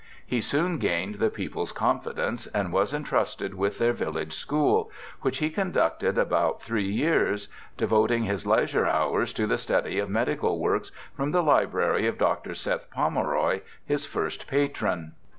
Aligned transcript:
He 0.25 0.41
soon 0.41 0.79
gained 0.79 1.19
the 1.19 1.29
people's 1.29 1.71
confidence, 1.71 2.47
A 2.47 2.49
BACKWOOD 2.53 2.63
PHYSIOLOGIST 2.71 2.93
179 3.53 3.53
and 3.53 3.53
was 3.53 3.53
entrusted 3.53 3.53
with 3.53 3.77
their 3.77 3.93
village 3.93 4.33
school, 4.33 4.91
which 5.21 5.37
he 5.37 5.51
conducted 5.51 6.17
about 6.17 6.59
three 6.63 6.89
years, 6.91 7.47
devoting 7.77 8.23
his 8.23 8.47
leisure 8.47 8.87
hours 8.87 9.31
to 9.33 9.45
the 9.45 9.59
study 9.59 9.99
of 9.99 10.09
medical 10.09 10.57
works 10.57 10.91
from 11.15 11.29
the 11.29 11.43
library 11.43 12.07
of 12.07 12.17
Dr. 12.17 12.55
Seth 12.55 12.89
Pomeroy, 12.89 13.59
his 13.85 14.07
first 14.07 14.47
patron. 14.47 15.11